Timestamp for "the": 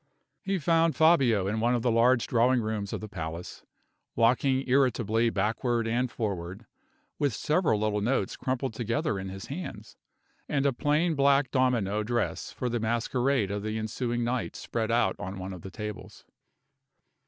1.83-1.91, 3.01-3.07, 12.67-12.79, 13.61-13.77, 15.61-15.69